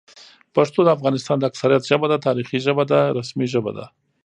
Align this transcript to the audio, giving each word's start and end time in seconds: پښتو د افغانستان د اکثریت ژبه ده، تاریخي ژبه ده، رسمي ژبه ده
پښتو 0.55 0.79
د 0.83 0.89
افغانستان 0.97 1.37
د 1.39 1.43
اکثریت 1.51 1.83
ژبه 1.89 2.07
ده، 2.11 2.17
تاریخي 2.27 2.59
ژبه 2.65 2.83
ده، 2.91 2.99
رسمي 3.17 3.47
ژبه 3.53 3.71
ده 3.77 3.85